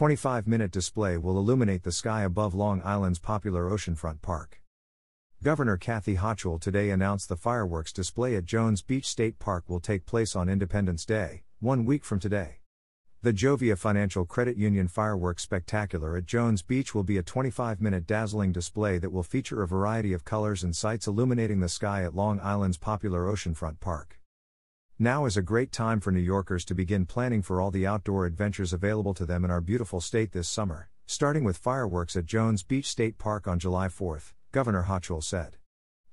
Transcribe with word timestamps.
25 0.00 0.46
minute 0.46 0.70
display 0.70 1.18
will 1.18 1.36
illuminate 1.36 1.82
the 1.82 1.92
sky 1.92 2.22
above 2.22 2.54
Long 2.54 2.80
Island's 2.86 3.18
popular 3.18 3.68
oceanfront 3.68 4.22
park. 4.22 4.62
Governor 5.42 5.76
Kathy 5.76 6.16
Hochul 6.16 6.58
today 6.58 6.88
announced 6.88 7.28
the 7.28 7.36
fireworks 7.36 7.92
display 7.92 8.34
at 8.34 8.46
Jones 8.46 8.80
Beach 8.80 9.06
State 9.06 9.38
Park 9.38 9.64
will 9.68 9.78
take 9.78 10.06
place 10.06 10.34
on 10.34 10.48
Independence 10.48 11.04
Day, 11.04 11.42
one 11.58 11.84
week 11.84 12.02
from 12.02 12.18
today. 12.18 12.60
The 13.20 13.34
Jovia 13.34 13.76
Financial 13.76 14.24
Credit 14.24 14.56
Union 14.56 14.88
Fireworks 14.88 15.42
Spectacular 15.42 16.16
at 16.16 16.24
Jones 16.24 16.62
Beach 16.62 16.94
will 16.94 17.04
be 17.04 17.18
a 17.18 17.22
25 17.22 17.82
minute 17.82 18.06
dazzling 18.06 18.52
display 18.52 18.96
that 18.96 19.12
will 19.12 19.22
feature 19.22 19.62
a 19.62 19.68
variety 19.68 20.14
of 20.14 20.24
colors 20.24 20.64
and 20.64 20.74
sights 20.74 21.08
illuminating 21.08 21.60
the 21.60 21.68
sky 21.68 22.04
at 22.04 22.14
Long 22.14 22.40
Island's 22.40 22.78
popular 22.78 23.30
oceanfront 23.30 23.80
park. 23.80 24.19
Now 25.02 25.24
is 25.24 25.38
a 25.38 25.40
great 25.40 25.72
time 25.72 25.98
for 25.98 26.12
New 26.12 26.20
Yorkers 26.20 26.62
to 26.66 26.74
begin 26.74 27.06
planning 27.06 27.40
for 27.40 27.58
all 27.58 27.70
the 27.70 27.86
outdoor 27.86 28.26
adventures 28.26 28.74
available 28.74 29.14
to 29.14 29.24
them 29.24 29.46
in 29.46 29.50
our 29.50 29.62
beautiful 29.62 30.02
state 30.02 30.32
this 30.32 30.46
summer, 30.46 30.90
starting 31.06 31.42
with 31.42 31.56
fireworks 31.56 32.16
at 32.16 32.26
Jones 32.26 32.62
Beach 32.62 32.84
State 32.84 33.16
Park 33.16 33.48
on 33.48 33.58
July 33.58 33.88
4, 33.88 34.20
Governor 34.52 34.84
Hochul 34.90 35.24
said. 35.24 35.56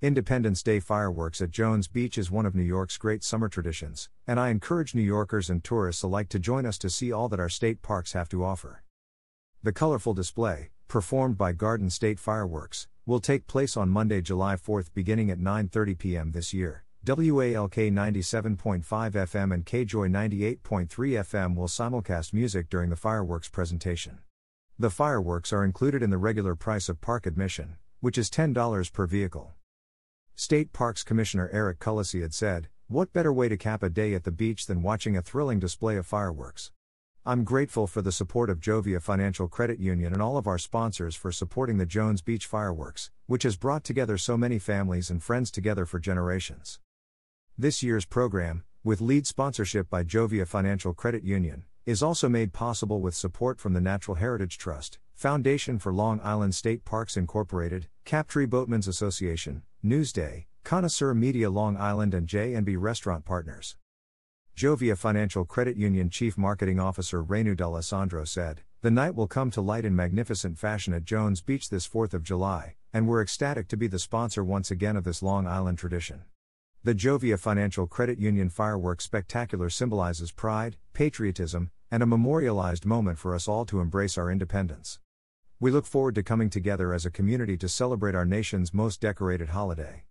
Independence 0.01 0.63
Day 0.63 0.79
fireworks 0.79 1.41
at 1.41 1.51
Jones 1.51 1.89
Beach 1.89 2.17
is 2.17 2.31
one 2.31 2.45
of 2.45 2.55
New 2.55 2.63
York's 2.63 2.97
great 2.97 3.25
summer 3.25 3.49
traditions, 3.49 4.07
and 4.25 4.39
I 4.39 4.47
encourage 4.47 4.95
New 4.95 5.01
Yorkers 5.01 5.49
and 5.49 5.61
tourists 5.61 6.03
alike 6.03 6.29
to 6.29 6.39
join 6.39 6.65
us 6.65 6.77
to 6.77 6.89
see 6.89 7.11
all 7.11 7.27
that 7.27 7.41
our 7.41 7.49
state 7.49 7.81
parks 7.81 8.13
have 8.13 8.29
to 8.29 8.45
offer. 8.45 8.83
The 9.63 9.73
colorful 9.73 10.13
display, 10.13 10.69
performed 10.87 11.37
by 11.37 11.51
Garden 11.51 11.89
State 11.89 12.19
Fireworks, 12.19 12.87
will 13.05 13.19
take 13.19 13.47
place 13.47 13.75
on 13.75 13.89
Monday, 13.89 14.21
July 14.21 14.55
4, 14.55 14.85
beginning 14.93 15.29
at 15.29 15.39
9:30 15.39 15.97
p.m. 15.97 16.31
this 16.31 16.53
year. 16.53 16.85
WALK 17.07 17.75
97.5 17.75 18.83
FM 18.83 19.53
and 19.53 19.65
KJOY 19.65 20.09
98.3 20.09 20.89
FM 20.89 21.55
will 21.55 21.69
simulcast 21.69 22.33
music 22.33 22.69
during 22.69 22.89
the 22.89 22.97
fireworks 22.97 23.47
presentation. 23.47 24.19
The 24.77 24.89
fireworks 24.89 25.53
are 25.53 25.63
included 25.63 26.03
in 26.03 26.09
the 26.09 26.17
regular 26.17 26.53
price 26.53 26.89
of 26.89 26.99
park 26.99 27.25
admission, 27.25 27.77
which 28.01 28.17
is 28.17 28.29
$10 28.29 28.91
per 28.91 29.07
vehicle. 29.07 29.53
State 30.35 30.73
Parks 30.73 31.03
Commissioner 31.03 31.49
Eric 31.53 31.79
Kulleseid 31.79 32.23
had 32.23 32.33
said, 32.33 32.67
What 32.87 33.13
better 33.13 33.31
way 33.31 33.47
to 33.47 33.55
cap 33.55 33.83
a 33.83 33.89
day 33.89 34.13
at 34.13 34.25
the 34.25 34.31
beach 34.31 34.65
than 34.65 34.81
watching 34.81 35.15
a 35.15 35.21
thrilling 35.21 35.59
display 35.59 35.95
of 35.95 36.05
fireworks? 36.05 36.71
I'm 37.25 37.45
grateful 37.45 37.87
for 37.87 38.01
the 38.01 38.11
support 38.11 38.49
of 38.49 38.59
Jovia 38.59 39.01
Financial 39.01 39.47
Credit 39.47 39.79
Union 39.79 40.11
and 40.11 40.21
all 40.21 40.35
of 40.35 40.45
our 40.45 40.57
sponsors 40.57 41.15
for 41.15 41.31
supporting 41.31 41.77
the 41.77 41.85
Jones 41.85 42.21
Beach 42.21 42.45
fireworks, 42.45 43.11
which 43.27 43.43
has 43.43 43.55
brought 43.55 43.85
together 43.85 44.17
so 44.17 44.35
many 44.35 44.59
families 44.59 45.09
and 45.09 45.23
friends 45.23 45.49
together 45.49 45.85
for 45.85 45.99
generations. 45.99 46.79
This 47.59 47.81
year's 47.81 48.05
program, 48.05 48.63
with 48.83 49.01
lead 49.01 49.25
sponsorship 49.25 49.89
by 49.89 50.03
Jovia 50.03 50.45
Financial 50.45 50.93
Credit 50.93 51.23
Union, 51.23 51.63
is 51.87 52.03
also 52.03 52.29
made 52.29 52.53
possible 52.53 53.01
with 53.01 53.15
support 53.15 53.59
from 53.59 53.73
the 53.73 53.81
Natural 53.81 54.13
Heritage 54.13 54.59
Trust, 54.59 54.99
Foundation 55.15 55.79
for 55.79 55.91
Long 55.91 56.21
Island 56.23 56.53
State 56.53 56.85
Parks 56.85 57.17
Incorporated, 57.17 57.87
Captree 58.05 58.47
Boatmen's 58.47 58.87
Association, 58.87 59.63
Newsday, 59.83 60.45
Connoisseur 60.63 61.15
Media 61.15 61.49
Long 61.49 61.75
Island 61.77 62.13
and 62.13 62.27
J&B 62.27 62.75
Restaurant 62.75 63.25
Partners. 63.25 63.75
Jovia 64.55 64.95
Financial 64.95 65.43
Credit 65.43 65.77
Union 65.77 66.11
Chief 66.11 66.37
Marketing 66.37 66.79
Officer 66.79 67.23
Renu 67.23 67.57
D'Alessandro 67.57 68.23
said, 68.23 68.61
The 68.81 68.91
night 68.91 69.15
will 69.15 69.27
come 69.27 69.49
to 69.49 69.61
light 69.61 69.83
in 69.83 69.95
magnificent 69.95 70.59
fashion 70.59 70.93
at 70.93 71.05
Jones 71.05 71.41
Beach 71.41 71.69
this 71.69 71.87
4th 71.87 72.13
of 72.13 72.21
July, 72.21 72.75
and 72.93 73.07
we're 73.07 73.23
ecstatic 73.23 73.67
to 73.69 73.77
be 73.77 73.87
the 73.87 73.97
sponsor 73.97 74.43
once 74.43 74.69
again 74.69 74.95
of 74.95 75.05
this 75.05 75.23
Long 75.23 75.47
Island 75.47 75.79
tradition. 75.79 76.21
The 76.83 76.95
Jovia 76.95 77.37
Financial 77.37 77.87
Credit 77.87 78.19
Union 78.19 78.49
fireworks 78.49 79.03
spectacular 79.03 79.69
symbolizes 79.69 80.31
pride, 80.31 80.77
patriotism, 80.93 81.71
and 81.91 82.01
a 82.01 82.05
memorialized 82.05 82.85
moment 82.85 83.17
for 83.17 83.33
us 83.33 83.47
all 83.47 83.65
to 83.65 83.81
embrace 83.81 84.17
our 84.17 84.31
independence. 84.31 84.99
We 85.59 85.71
look 85.71 85.85
forward 85.85 86.15
to 86.15 86.23
coming 86.23 86.49
together 86.49 86.93
as 86.93 87.05
a 87.05 87.11
community 87.11 87.57
to 87.57 87.67
celebrate 87.67 88.15
our 88.15 88.25
nation's 88.25 88.73
most 88.73 89.01
decorated 89.01 89.49
holiday. 89.49 90.05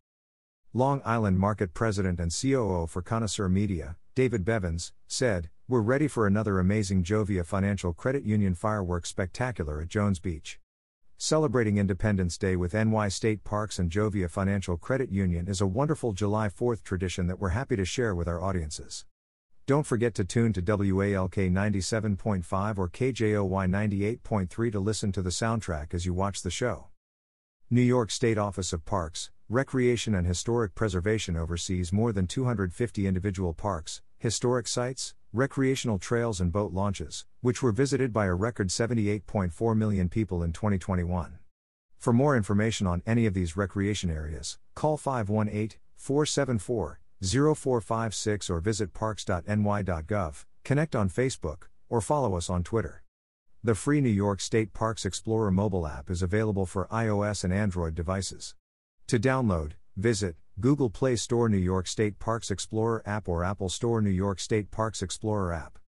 Long 0.75 1.01
Island 1.05 1.39
Market 1.39 1.73
President 1.73 2.21
and 2.21 2.35
COO 2.35 2.87
for 2.89 3.01
Connoisseur 3.01 3.49
Media, 3.49 3.97
David 4.15 4.45
Bevins, 4.45 4.93
said, 5.07 5.49
We're 5.69 5.81
ready 5.81 6.09
for 6.09 6.27
another 6.27 6.59
amazing 6.59 7.05
Jovia 7.05 7.47
Financial 7.47 7.95
Credit 7.95 8.25
Union 8.25 8.55
fireworks 8.55 9.09
spectacular 9.09 9.81
at 9.81 9.89
Jones 9.89 10.19
Beach. 10.19 10.59
Celebrating 11.19 11.79
Independence 11.79 12.37
Day 12.37 12.57
with 12.57 12.75
NY 12.75 13.09
State 13.09 13.43
Parks 13.43 13.79
and 13.79 13.91
Jovia 13.91 14.29
Financial 14.29 14.77
Credit 14.77 15.11
Union 15.11 15.49
is 15.49 15.63
a 15.63 15.67
wonderful 15.67 16.13
July 16.13 16.49
4th 16.51 16.83
tradition 16.83 17.27
that 17.27 17.41
we're 17.41 17.49
happy 17.49 17.75
to 17.75 17.87
share 17.87 18.15
with 18.15 18.29
our 18.29 18.43
audiences. 18.43 19.07
Don't 19.65 19.87
forget 19.87 20.15
to 20.17 20.27
tune 20.27 20.53
to 20.53 20.61
WALK 20.61 21.37
97.5 21.37 22.79
or 22.79 22.91
KJOY 22.91 24.21
98.3 24.21 24.73
to 24.73 24.79
listen 24.79 25.11
to 25.11 25.23
the 25.23 25.31
soundtrack 25.31 25.95
as 25.95 26.05
you 26.05 26.13
watch 26.13 26.43
the 26.43 26.51
show. 26.51 26.89
New 27.71 27.81
York 27.81 28.11
State 28.11 28.37
Office 28.37 28.75
of 28.75 28.85
Parks, 28.85 29.31
Recreation 29.49 30.15
and 30.15 30.27
Historic 30.27 30.75
Preservation 30.75 31.35
oversees 31.35 31.95
more 31.95 32.13
than 32.13 32.27
250 32.27 33.07
individual 33.07 33.55
parks, 33.55 34.03
historic 34.19 34.69
sites, 34.69 35.15
recreational 35.37 35.99
trails, 35.99 36.41
and 36.41 36.51
boat 36.51 36.73
launches, 36.73 37.27
which 37.43 37.63
were 37.63 37.71
visited 37.71 38.13
by 38.13 38.25
a 38.25 38.35
record 38.35 38.69
78.4 38.69 39.77
million 39.77 40.09
people 40.09 40.43
in 40.43 40.53
2021. 40.53 41.39
For 41.99 42.13
more 42.13 42.37
information 42.37 42.87
on 42.87 43.03
any 43.07 43.27
of 43.27 43.35
these 43.35 43.57
recreation 43.57 44.11
areas, 44.11 44.59
call 44.75 44.97
518 44.97 45.79
474 45.97 47.01
0456 47.23 48.51
or 48.51 48.61
visit 48.61 48.95
parks.ny.gov, 48.95 50.45
connect 50.65 50.97
on 50.97 51.09
Facebook, 51.09 51.65
or 51.89 52.01
follow 52.01 52.37
us 52.37 52.49
on 52.49 52.63
Twitter. 52.63 53.03
The 53.63 53.75
free 53.75 54.01
New 54.01 54.09
York 54.09 54.41
State 54.41 54.73
Parks 54.73 55.05
Explorer 55.05 55.51
mobile 55.51 55.87
app 55.87 56.09
is 56.09 56.23
available 56.23 56.67
for 56.67 56.87
iOS 56.93 57.45
and 57.45 57.53
Android 57.53 57.95
devices. 57.95 58.55
To 59.09 59.19
download, 59.19 59.73
visit 59.97 60.37
Google 60.59 60.89
Play 60.89 61.17
Store 61.17 61.51
New 61.51 61.59
York 61.59 61.87
State 61.87 62.19
Parks 62.19 62.51
Explorer 62.51 63.03
app 63.05 63.29
or 63.29 63.45
Apple 63.45 63.69
Store 63.69 64.01
New 64.01 64.09
York 64.09 64.41
State 64.41 64.71
Parks 64.71 65.03
Explorer 65.03 65.53
app. 65.53 65.79